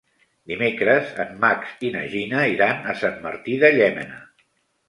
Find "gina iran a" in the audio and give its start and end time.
2.15-2.97